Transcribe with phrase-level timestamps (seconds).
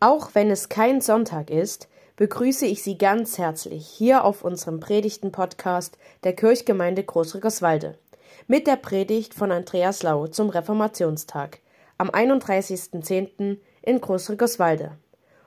[0.00, 5.98] Auch wenn es kein Sonntag ist, begrüße ich Sie ganz herzlich hier auf unserem Predigten-Podcast
[6.22, 7.98] der Kirchgemeinde Großrückerswalde
[8.46, 11.58] mit der Predigt von Andreas Lau zum Reformationstag
[11.98, 13.58] am 31.10.
[13.82, 14.92] in Großrückerswalde.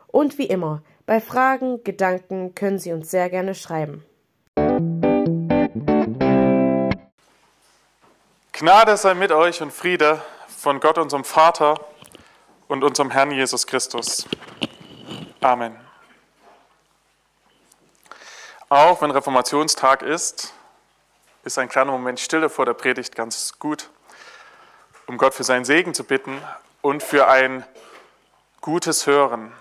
[0.08, 4.04] Und wie immer, bei Fragen, Gedanken können Sie uns sehr gerne schreiben.
[8.52, 11.80] Gnade sei mit euch und Friede von Gott, unserem Vater
[12.72, 14.26] und unserem Herrn Jesus Christus.
[15.42, 15.78] Amen.
[18.70, 20.54] Auch wenn Reformationstag ist,
[21.44, 23.90] ist ein kleiner Moment Stille vor der Predigt ganz gut,
[25.06, 26.42] um Gott für seinen Segen zu bitten
[26.82, 27.66] und für ein
[28.62, 29.52] gutes Hören.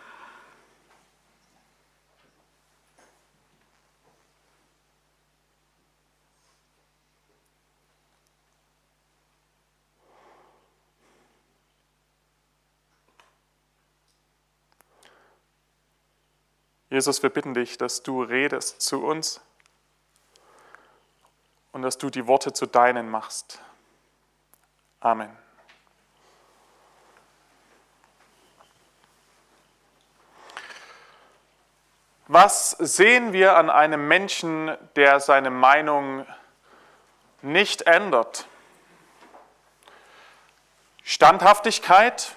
[17.01, 19.41] Jesus, wir bitten dich, dass du redest zu uns
[21.73, 23.59] und dass du die Worte zu deinen machst.
[25.01, 25.35] Amen.
[32.29, 36.27] Was sehen wir an einem Menschen, der seine Meinung
[37.41, 38.47] nicht ändert?
[41.03, 42.37] Standhaftigkeit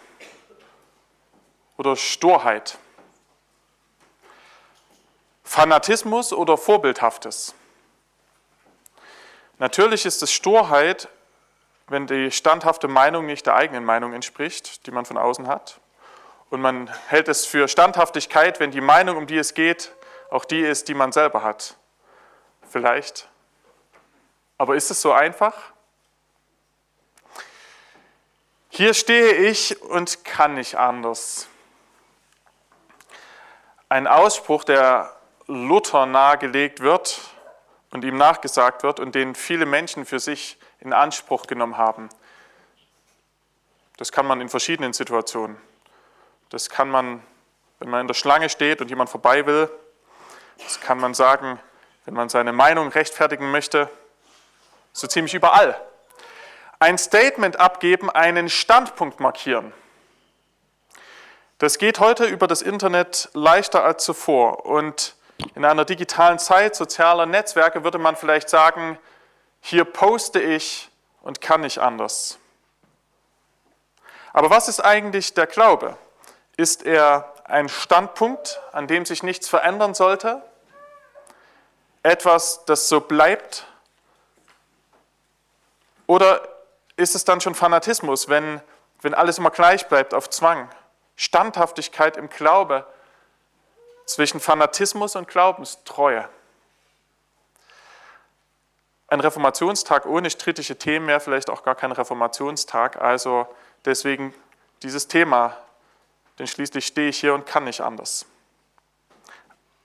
[1.75, 2.79] oder Sturheit?
[5.53, 7.53] Fanatismus oder Vorbildhaftes?
[9.59, 11.09] Natürlich ist es Sturheit,
[11.87, 15.79] wenn die standhafte Meinung nicht der eigenen Meinung entspricht, die man von außen hat.
[16.49, 19.93] Und man hält es für Standhaftigkeit, wenn die Meinung, um die es geht,
[20.31, 21.77] auch die ist, die man selber hat.
[22.67, 23.29] Vielleicht.
[24.57, 25.53] Aber ist es so einfach?
[28.69, 31.47] Hier stehe ich und kann nicht anders.
[33.87, 35.15] Ein Ausspruch, der
[35.55, 37.19] Luther nahegelegt wird
[37.91, 42.09] und ihm nachgesagt wird und den viele Menschen für sich in Anspruch genommen haben.
[43.97, 45.57] Das kann man in verschiedenen Situationen.
[46.49, 47.21] Das kann man,
[47.79, 49.69] wenn man in der Schlange steht und jemand vorbei will.
[50.57, 51.59] Das kann man sagen,
[52.05, 53.89] wenn man seine Meinung rechtfertigen möchte.
[54.91, 55.79] So ziemlich überall.
[56.79, 59.73] Ein Statement abgeben, einen Standpunkt markieren.
[61.59, 64.65] Das geht heute über das Internet leichter als zuvor.
[64.65, 65.15] Und
[65.55, 68.97] in einer digitalen Zeit sozialer Netzwerke würde man vielleicht sagen,
[69.61, 70.89] hier poste ich
[71.21, 72.37] und kann nicht anders.
[74.33, 75.97] Aber was ist eigentlich der Glaube?
[76.57, 80.41] Ist er ein Standpunkt, an dem sich nichts verändern sollte?
[82.01, 83.65] Etwas, das so bleibt?
[86.07, 86.41] Oder
[86.95, 88.61] ist es dann schon Fanatismus, wenn,
[89.01, 90.69] wenn alles immer gleich bleibt auf Zwang?
[91.15, 92.85] Standhaftigkeit im Glaube
[94.05, 96.27] zwischen Fanatismus und Glaubenstreue.
[99.07, 103.01] Ein Reformationstag ohne strittige Themen wäre vielleicht auch gar kein Reformationstag.
[103.01, 103.47] Also
[103.85, 104.33] deswegen
[104.81, 105.55] dieses Thema,
[106.39, 108.25] denn schließlich stehe ich hier und kann nicht anders.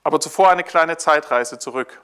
[0.03, 2.01] Aber zuvor eine kleine Zeitreise zurück.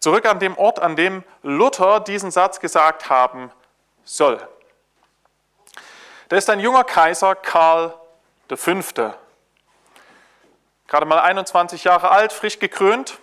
[0.00, 3.50] Zurück an dem Ort, an dem Luther diesen Satz gesagt haben
[4.04, 4.46] soll.
[6.28, 7.94] Da ist ein junger Kaiser, Karl
[8.54, 8.82] V
[10.90, 13.18] gerade mal 21 Jahre alt, frisch gekrönt.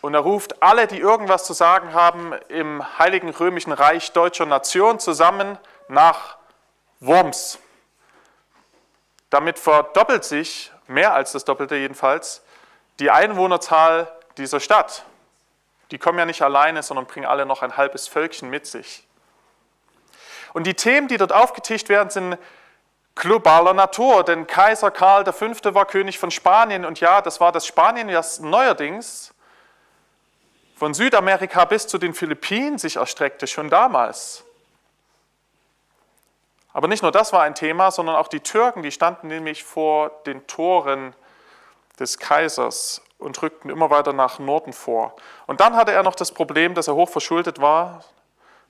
[0.00, 5.00] Und er ruft alle, die irgendwas zu sagen haben, im Heiligen Römischen Reich deutscher Nation
[5.00, 5.56] zusammen
[5.88, 6.36] nach
[7.00, 7.58] Worms.
[9.30, 12.42] Damit verdoppelt sich, mehr als das Doppelte jedenfalls,
[12.98, 15.04] die Einwohnerzahl dieser Stadt.
[15.90, 19.06] Die kommen ja nicht alleine, sondern bringen alle noch ein halbes Völkchen mit sich.
[20.54, 22.38] Und die Themen, die dort aufgetischt werden, sind
[23.18, 25.74] globaler Natur, denn Kaiser Karl V.
[25.74, 29.34] war König von Spanien und ja, das war das Spanien, das neuerdings
[30.76, 34.44] von Südamerika bis zu den Philippinen sich erstreckte, schon damals.
[36.72, 40.10] Aber nicht nur das war ein Thema, sondern auch die Türken, die standen nämlich vor
[40.26, 41.14] den Toren
[41.98, 45.16] des Kaisers und rückten immer weiter nach Norden vor.
[45.48, 48.04] Und dann hatte er noch das Problem, dass er hoch verschuldet war,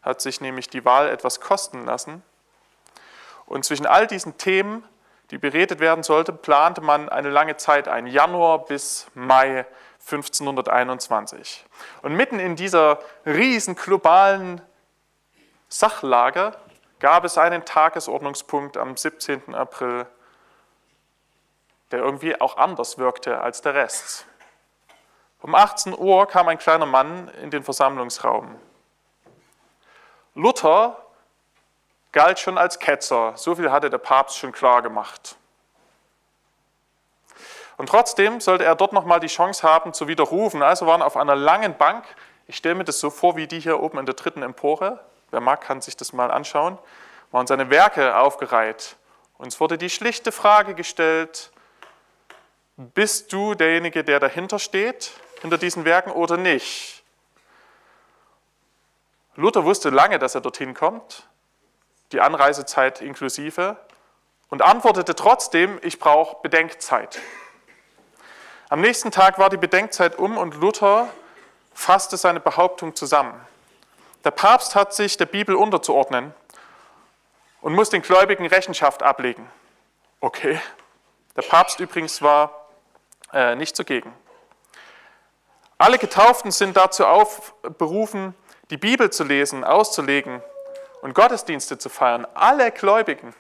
[0.01, 2.23] hat sich nämlich die Wahl etwas kosten lassen.
[3.49, 4.85] Und zwischen all diesen Themen,
[5.31, 9.67] die beredet werden sollten, plante man eine lange Zeit ein, Januar bis Mai
[10.01, 11.65] 1521.
[12.03, 14.61] Und mitten in dieser riesen globalen
[15.69, 16.53] Sachlage
[16.99, 19.55] gab es einen Tagesordnungspunkt am 17.
[19.55, 20.07] April,
[21.91, 24.27] der irgendwie auch anders wirkte als der Rest.
[25.41, 28.59] Um 18 Uhr kam ein kleiner Mann in den Versammlungsraum.
[30.35, 31.08] Luther
[32.13, 33.33] galt schon als Ketzer.
[33.37, 35.37] So viel hatte der Papst schon klar gemacht.
[37.77, 40.63] Und trotzdem sollte er dort nochmal die Chance haben zu widerrufen.
[40.63, 42.05] Also waren auf einer langen Bank,
[42.47, 45.01] ich stelle mir das so vor wie die hier oben in der dritten Empore,
[45.31, 46.79] wer mag, kann sich das mal anschauen,
[47.31, 48.97] waren seine Werke aufgereiht.
[49.37, 51.53] Uns wurde die schlichte Frage gestellt,
[52.77, 57.05] bist du derjenige, der dahinter steht, hinter diesen Werken oder nicht?
[59.37, 61.29] Luther wusste lange, dass er dorthin kommt,
[62.13, 63.77] die Anreisezeit inklusive,
[64.51, 67.21] und antwortete trotzdem, ich brauche Bedenkzeit.
[68.71, 71.09] Am nächsten Tag war die Bedenkzeit um und Luther
[71.75, 73.39] fasste seine Behauptung zusammen.
[74.25, 76.35] Der Papst hat sich der Bibel unterzuordnen
[77.61, 79.49] und muss den Gläubigen Rechenschaft ablegen.
[80.21, 80.61] Okay.
[81.37, 82.69] Der Papst übrigens war
[83.33, 84.13] äh, nicht zugegen.
[85.79, 88.35] Alle Getauften sind dazu aufberufen,
[88.71, 90.43] die Bibel zu lesen, auszulegen
[91.03, 92.27] und Gottesdienste zu feiern.
[92.35, 93.35] Alle Gläubigen.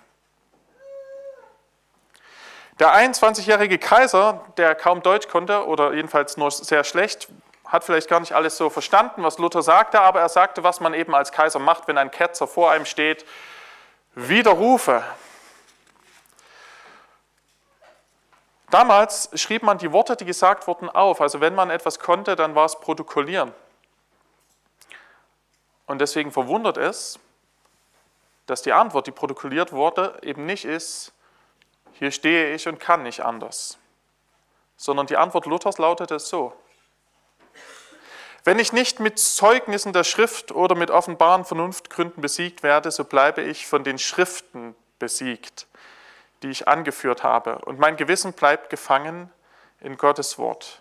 [2.78, 7.28] Der 21-jährige Kaiser, der kaum Deutsch konnte oder jedenfalls nur sehr schlecht,
[7.64, 10.94] hat vielleicht gar nicht alles so verstanden, was Luther sagte, aber er sagte, was man
[10.94, 13.26] eben als Kaiser macht, wenn ein Ketzer vor einem steht,
[14.14, 15.02] widerrufe.
[18.70, 21.20] Damals schrieb man die Worte, die gesagt wurden, auf.
[21.20, 23.52] Also wenn man etwas konnte, dann war es protokollieren.
[25.86, 27.18] Und deswegen verwundert es,
[28.48, 31.12] dass die Antwort, die protokolliert wurde, eben nicht ist,
[31.92, 33.78] hier stehe ich und kann nicht anders,
[34.76, 36.52] sondern die Antwort Luthers lautete so,
[38.44, 43.42] wenn ich nicht mit Zeugnissen der Schrift oder mit offenbaren Vernunftgründen besiegt werde, so bleibe
[43.42, 45.68] ich von den Schriften besiegt
[46.42, 47.58] die ich angeführt habe.
[47.60, 49.30] Und mein Gewissen bleibt gefangen
[49.80, 50.80] in Gottes Wort.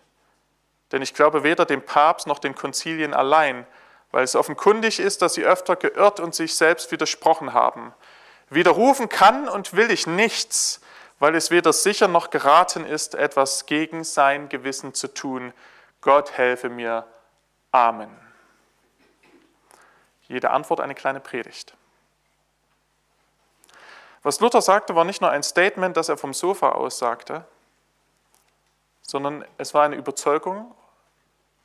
[0.92, 3.66] Denn ich glaube weder dem Papst noch den Konzilien allein,
[4.12, 7.94] weil es offenkundig ist, dass sie öfter geirrt und sich selbst widersprochen haben.
[8.50, 10.82] Widerrufen kann und will ich nichts,
[11.20, 15.54] weil es weder sicher noch geraten ist, etwas gegen sein Gewissen zu tun.
[16.02, 17.06] Gott helfe mir.
[17.72, 18.16] Amen.
[20.28, 21.76] Jede Antwort eine kleine Predigt.
[24.24, 27.46] Was Luther sagte, war nicht nur ein Statement, das er vom Sofa aus sagte,
[29.02, 30.76] sondern es war eine Überzeugung,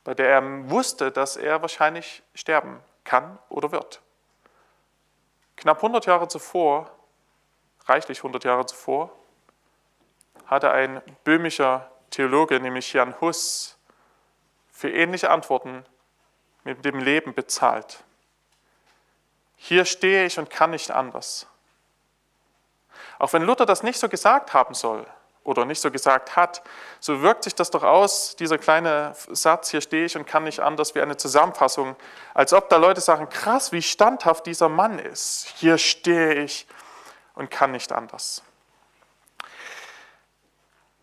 [0.03, 4.01] bei der er wusste, dass er wahrscheinlich sterben kann oder wird.
[5.55, 6.91] Knapp 100 Jahre zuvor,
[7.85, 9.11] reichlich 100 Jahre zuvor,
[10.45, 13.77] hatte ein böhmischer Theologe, nämlich Jan Hus,
[14.71, 15.85] für ähnliche Antworten
[16.63, 18.03] mit dem Leben bezahlt.
[19.55, 21.47] Hier stehe ich und kann nicht anders.
[23.19, 25.05] Auch wenn Luther das nicht so gesagt haben soll
[25.43, 26.63] oder nicht so gesagt hat,
[26.99, 30.61] so wirkt sich das doch aus, dieser kleine Satz, hier stehe ich und kann nicht
[30.61, 31.95] anders, wie eine Zusammenfassung,
[32.33, 35.53] als ob da Leute sagen, krass, wie standhaft dieser Mann ist.
[35.57, 36.67] Hier stehe ich
[37.35, 38.43] und kann nicht anders.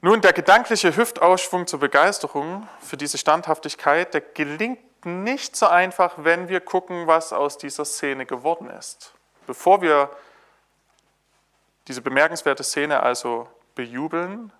[0.02, 6.48] Nun, der gedankliche Hüftausschwung zur Begeisterung für diese Standhaftigkeit, der gelingt nicht so einfach, wenn
[6.48, 9.12] wir gucken, was aus dieser Szene geworden ist.
[9.46, 10.10] Bevor wir
[11.88, 14.52] diese bemerkenswerte Szene also bejubeln,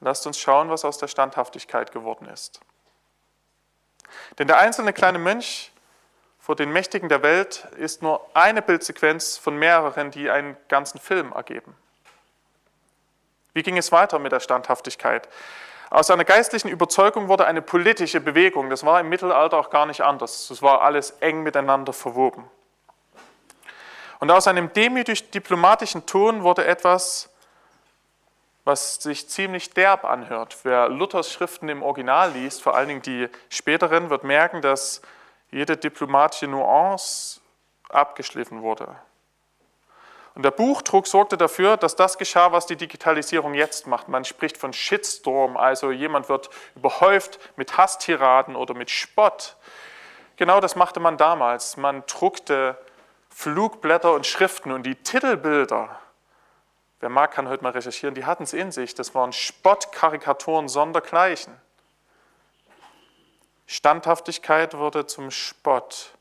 [0.00, 2.60] lasst uns schauen, was aus der Standhaftigkeit geworden ist.
[4.38, 5.72] Denn der einzelne kleine Mönch
[6.38, 11.32] vor den Mächtigen der Welt ist nur eine Bildsequenz von mehreren, die einen ganzen Film
[11.32, 11.76] ergeben.
[13.52, 15.28] Wie ging es weiter mit der Standhaftigkeit?
[15.90, 18.70] Aus einer geistlichen Überzeugung wurde eine politische Bewegung.
[18.70, 20.46] Das war im Mittelalter auch gar nicht anders.
[20.48, 22.48] Das war alles eng miteinander verwoben.
[24.20, 27.29] Und aus einem demütig diplomatischen Ton wurde etwas,
[28.70, 30.58] was sich ziemlich derb anhört.
[30.62, 35.02] Wer Luthers Schriften im Original liest, vor allen Dingen die späteren, wird merken, dass
[35.50, 37.40] jede diplomatische Nuance
[37.88, 38.94] abgeschliffen wurde.
[40.36, 44.06] Und der Buchdruck sorgte dafür, dass das geschah, was die Digitalisierung jetzt macht.
[44.06, 49.56] Man spricht von Shitstorm, also jemand wird überhäuft mit Hasstiraden oder mit Spott.
[50.36, 51.76] Genau das machte man damals.
[51.76, 52.78] Man druckte
[53.30, 55.98] Flugblätter und Schriften und die Titelbilder,
[57.00, 58.94] wer mag, kann heute mal recherchieren, die hatten es in sich.
[58.94, 61.54] Das waren Spottkarikaturen sondergleichen.
[63.66, 66.12] Standhaftigkeit wurde zum Spott.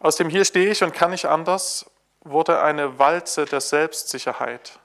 [0.00, 1.86] Aus dem Hier stehe ich und kann nicht anders
[2.24, 4.78] wurde eine Walze der Selbstsicherheit.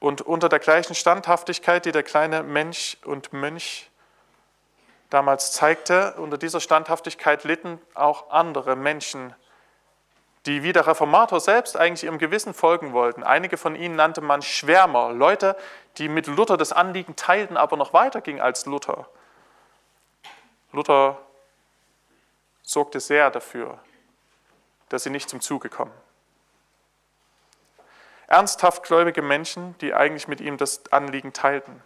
[0.00, 3.90] Und unter der gleichen Standhaftigkeit, die der kleine Mensch und Mönch
[5.10, 9.34] damals zeigte, unter dieser Standhaftigkeit litten auch andere Menschen,
[10.46, 13.22] die wie der Reformator selbst eigentlich ihrem Gewissen folgen wollten.
[13.22, 15.56] Einige von ihnen nannte man Schwärmer, Leute,
[15.98, 19.08] die mit Luther das Anliegen teilten, aber noch weiter ging als Luther.
[20.72, 21.18] Luther
[22.62, 23.78] sorgte sehr dafür,
[24.88, 25.92] dass sie nicht zum Zuge kommen.
[28.26, 31.82] ernsthaft gläubige Menschen, die eigentlich mit ihm das Anliegen teilten.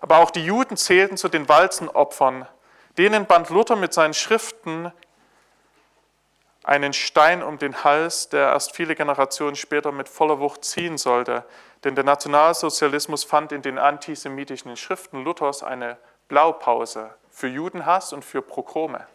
[0.00, 2.46] Aber auch die Juden zählten zu den Walzenopfern.
[2.96, 4.92] Denen band Luther mit seinen Schriften
[6.68, 11.46] einen Stein um den Hals, der erst viele Generationen später mit voller Wucht ziehen sollte.
[11.82, 15.96] Denn der Nationalsozialismus fand in den antisemitischen Schriften Luthers eine
[16.28, 19.06] Blaupause für Judenhass und für Progrome.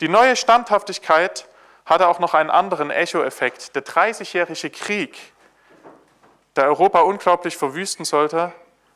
[0.00, 1.48] Die neue Standhaftigkeit
[1.84, 3.74] hatte auch noch einen anderen Echoeffekt.
[3.74, 5.18] Der Dreißigjährige Krieg,
[6.54, 8.52] der Europa unglaublich verwüsten sollte,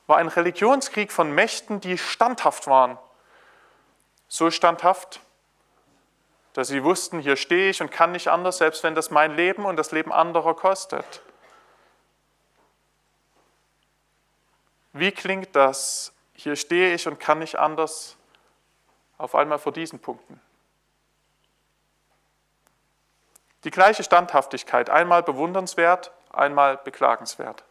[0.07, 2.97] war ein Religionskrieg von Mächten, die standhaft waren.
[4.29, 5.21] So standhaft,
[6.57, 9.67] dass sie wussten, hier stehe ich und kann nicht anders, selbst wenn das mein Leben
[9.67, 11.21] und das Leben anderer kostet.
[14.95, 16.15] Wie klingt das?
[16.33, 18.17] Hier stehe ich und kann nicht anders
[19.19, 20.41] auf einmal vor diesen Punkten.
[23.65, 27.65] Die gleiche Standhaftigkeit, einmal bewundernswert, einmal beklagenswert.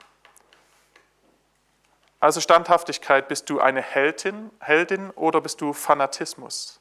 [2.20, 6.80] Also Standhaftigkeit, bist du eine Heldin, Heldin oder bist du Fanatismus?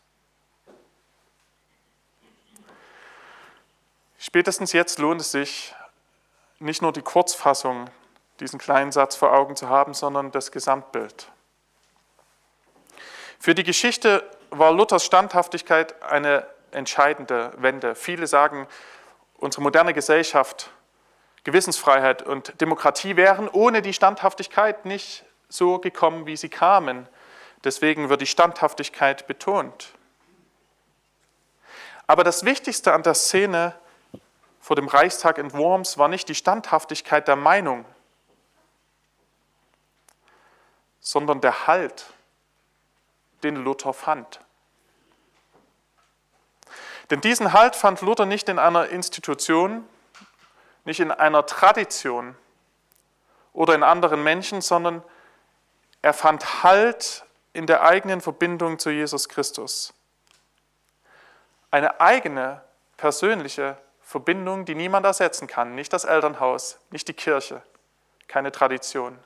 [4.27, 5.75] Spätestens jetzt lohnt es sich,
[6.59, 7.91] nicht nur die Kurzfassung,
[8.41, 11.31] diesen kleinen Satz vor Augen zu haben, sondern das Gesamtbild.
[13.39, 17.95] Für die Geschichte war Luthers Standhaftigkeit eine entscheidende Wende.
[17.95, 18.67] Viele sagen,
[19.37, 20.71] unsere moderne Gesellschaft,
[21.45, 27.11] Gewissensfreiheit und Demokratie wären ohne die Standhaftigkeit nicht so gekommen, wie sie kamen.
[27.63, 29.93] Deswegen wird die Standhaftigkeit betont.
[32.07, 33.75] Aber das Wichtigste an der Szene
[34.65, 37.85] vor dem Reichstag in Worms war nicht die Standhaftigkeit der Meinung,
[41.01, 42.07] sondern der Halt,
[43.43, 44.41] den Luther fand.
[47.11, 49.87] Denn diesen Halt fand Luther nicht in einer Institution,
[50.87, 52.35] nicht in einer Tradition
[53.53, 55.03] oder in anderen Menschen, sondern
[56.01, 59.93] er fand Halt in der eigenen Verbindung zu Jesus Christus.
[61.71, 62.63] Eine eigene,
[62.97, 63.77] persönliche
[64.15, 65.75] Verbindung, die niemand ersetzen kann.
[65.75, 67.63] Nicht das Elternhaus, nicht die Kirche,
[68.29, 69.19] keine Tradition.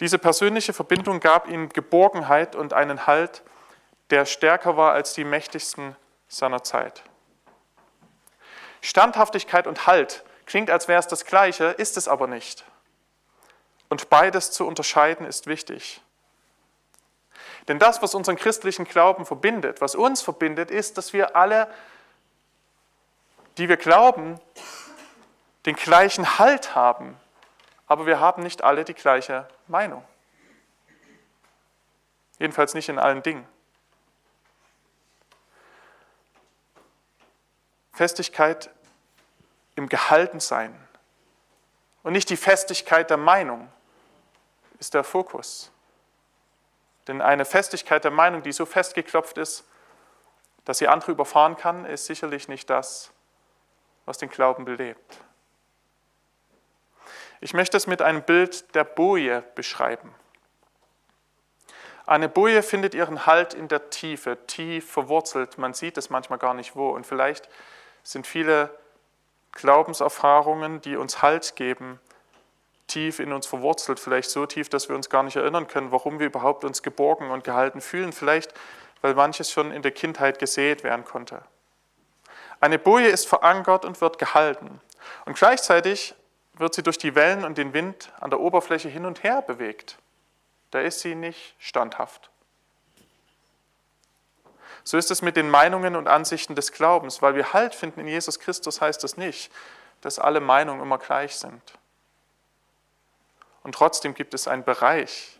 [0.00, 3.42] Diese persönliche Verbindung gab ihm Geborgenheit und einen Halt,
[4.10, 5.94] der stärker war als die mächtigsten
[6.26, 7.04] seiner Zeit.
[8.80, 12.64] Standhaftigkeit und Halt klingt, als wäre es das Gleiche, ist es aber nicht.
[13.88, 16.00] Und beides zu unterscheiden ist wichtig.
[17.68, 21.72] Denn das, was unseren christlichen Glauben verbindet, was uns verbindet, ist, dass wir alle
[23.58, 24.40] die wir glauben,
[25.66, 27.18] den gleichen Halt haben,
[27.86, 30.04] aber wir haben nicht alle die gleiche Meinung.
[32.38, 33.46] Jedenfalls nicht in allen Dingen.
[37.92, 38.70] Festigkeit
[39.74, 40.74] im Gehaltensein
[42.02, 43.70] und nicht die Festigkeit der Meinung
[44.78, 45.70] ist der Fokus.
[47.06, 49.64] Denn eine Festigkeit der Meinung, die so festgeklopft ist,
[50.64, 53.12] dass sie andere überfahren kann, ist sicherlich nicht das,
[54.04, 55.18] was den Glauben belebt.
[57.40, 60.14] Ich möchte es mit einem Bild der Boje beschreiben.
[62.06, 65.58] Eine Boje findet ihren Halt in der Tiefe, tief verwurzelt.
[65.58, 66.90] Man sieht es manchmal gar nicht wo.
[66.90, 67.48] Und vielleicht
[68.02, 68.70] sind viele
[69.52, 72.00] Glaubenserfahrungen, die uns Halt geben,
[72.86, 74.00] tief in uns verwurzelt.
[74.00, 77.30] Vielleicht so tief, dass wir uns gar nicht erinnern können, warum wir überhaupt uns geborgen
[77.30, 78.12] und gehalten fühlen.
[78.12, 78.52] Vielleicht,
[79.00, 81.42] weil manches schon in der Kindheit gesät werden konnte.
[82.62, 84.80] Eine Boje ist verankert und wird gehalten.
[85.24, 86.14] Und gleichzeitig
[86.54, 89.98] wird sie durch die Wellen und den Wind an der Oberfläche hin und her bewegt.
[90.70, 92.30] Da ist sie nicht standhaft.
[94.84, 97.20] So ist es mit den Meinungen und Ansichten des Glaubens.
[97.20, 99.50] Weil wir Halt finden in Jesus Christus, heißt das nicht,
[100.00, 101.60] dass alle Meinungen immer gleich sind.
[103.64, 105.36] Und trotzdem gibt es einen Bereich.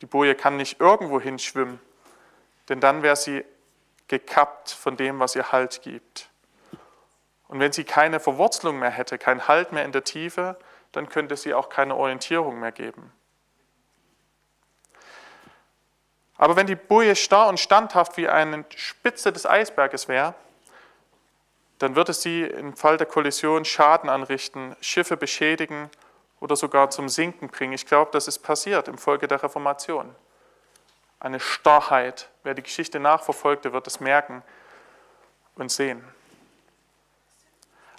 [0.00, 1.78] Die Boje kann nicht irgendwo hinschwimmen,
[2.68, 3.44] denn dann wäre sie
[4.08, 6.31] gekappt von dem, was ihr Halt gibt.
[7.52, 10.56] Und wenn sie keine Verwurzelung mehr hätte, kein Halt mehr in der Tiefe,
[10.90, 13.12] dann könnte sie auch keine Orientierung mehr geben.
[16.38, 20.32] Aber wenn die Boje starr und standhaft wie eine Spitze des Eisberges wäre,
[21.78, 25.90] dann würde sie im Fall der Kollision Schaden anrichten, Schiffe beschädigen
[26.40, 27.74] oder sogar zum Sinken bringen.
[27.74, 30.14] Ich glaube, das ist passiert im Folge der Reformation.
[31.20, 32.30] Eine Starrheit.
[32.44, 34.42] Wer die Geschichte nachverfolgt, der wird es merken
[35.56, 36.02] und sehen.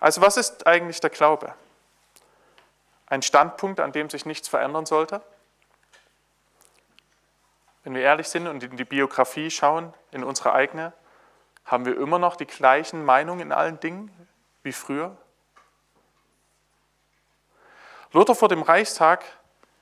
[0.04, 1.54] Also was ist eigentlich der Glaube?
[3.06, 5.22] Ein Standpunkt, an dem sich nichts verändern sollte?
[7.86, 10.92] Wenn wir ehrlich sind und in die Biografie schauen, in unsere eigene,
[11.64, 14.12] haben wir immer noch die gleichen Meinungen in allen Dingen
[14.62, 15.16] wie früher?
[18.12, 19.24] Luther vor dem Reichstag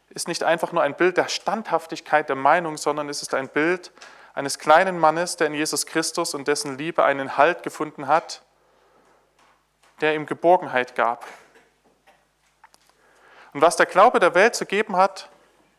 [0.09, 3.91] ist nicht einfach nur ein Bild der Standhaftigkeit der Meinung, sondern es ist ein Bild
[4.35, 8.43] eines kleinen Mannes, der in Jesus Christus und dessen Liebe einen Halt gefunden hat,
[10.01, 11.25] der ihm Geborgenheit gab.
[13.53, 15.29] Und was der Glaube der Welt zu geben hat,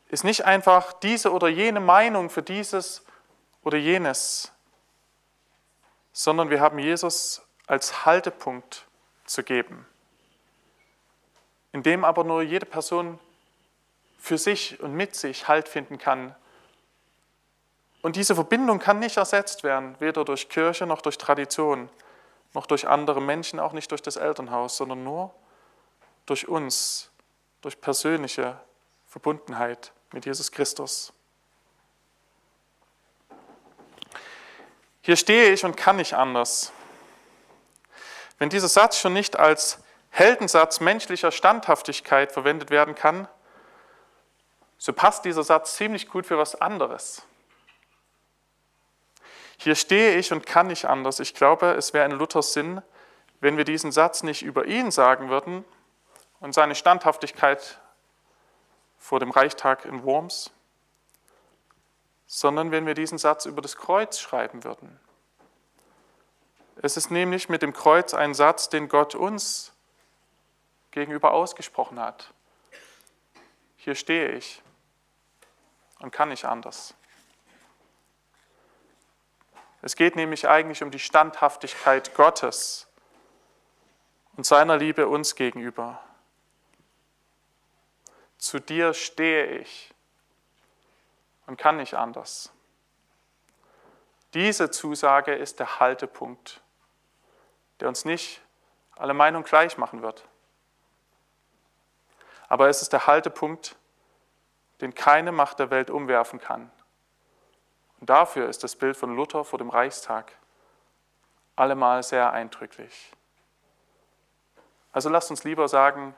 [0.09, 3.05] ist nicht einfach diese oder jene Meinung für dieses
[3.63, 4.53] oder jenes,
[6.13, 8.87] sondern wir haben Jesus als Haltepunkt
[9.25, 9.87] zu geben,
[11.73, 13.19] in dem aber nur jede Person
[14.19, 16.37] für sich und mit sich Halt finden kann.
[18.03, 21.89] Und diese Verbindung kann nicht ersetzt werden, weder durch Kirche noch durch Tradition,
[22.55, 25.35] noch durch andere Menschen, auch nicht durch das Elternhaus, sondern nur
[26.27, 27.11] durch uns,
[27.61, 28.61] durch persönliche
[29.09, 31.13] Verbundenheit mit Jesus Christus.
[35.01, 36.73] Hier stehe ich und kann nicht anders.
[38.39, 39.79] Wenn dieser Satz schon nicht als
[40.11, 43.29] Heldensatz menschlicher Standhaftigkeit verwendet werden kann,
[44.79, 47.23] so passt dieser Satz ziemlich gut für was anderes.
[49.63, 51.21] Hier stehe ich und kann nicht anders.
[51.21, 52.83] Ich glaube, es wäre in Luthers Sinn,
[53.39, 55.65] wenn wir diesen Satz nicht über ihn sagen würden
[56.41, 57.81] und seine Standhaftigkeit
[58.99, 60.51] vor dem Reichtag in Worms,
[62.27, 64.99] sondern wenn wir diesen Satz über das Kreuz schreiben würden.
[66.83, 69.73] Es ist nämlich mit dem Kreuz ein Satz, den Gott uns
[70.91, 72.35] gegenüber ausgesprochen hat.
[73.77, 74.61] Hier stehe ich
[76.01, 76.95] und kann nicht anders.
[79.83, 82.89] Es geht nämlich eigentlich um die Standhaftigkeit Gottes
[84.37, 86.01] und seiner Liebe uns gegenüber.
[88.39, 89.93] Zu dir stehe ich
[91.47, 92.53] und kann nicht anders.
[94.35, 96.61] Diese Zusage ist der Haltepunkt,
[97.81, 98.41] der uns nicht
[98.97, 100.25] alle Meinung gleich machen wird.
[102.49, 103.77] Aber es ist der Haltepunkt,
[104.81, 106.71] den keine Macht der Welt umwerfen kann.
[108.03, 110.33] Und dafür ist das Bild von Luther vor dem Reichstag
[111.55, 113.13] allemal sehr eindrücklich.
[114.91, 116.17] Also lasst uns lieber sagen,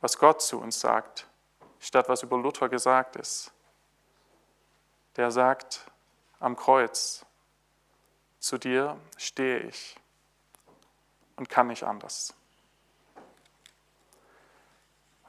[0.00, 1.28] was Gott zu uns sagt,
[1.78, 3.52] statt was über Luther gesagt ist.
[5.14, 5.88] Der sagt
[6.40, 7.24] am Kreuz,
[8.40, 9.96] zu dir stehe ich
[11.36, 12.34] und kann nicht anders.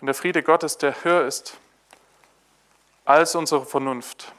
[0.01, 1.59] Und der Friede Gottes, der höher ist
[3.05, 4.33] als unsere Vernunft,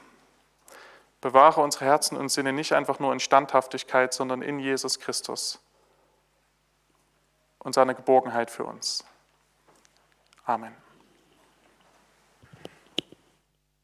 [1.21, 5.59] bewahre unsere Herzen und Sinne nicht einfach nur in Standhaftigkeit, sondern in Jesus Christus
[7.59, 9.03] und seine Geborgenheit für uns.
[10.45, 10.75] Amen.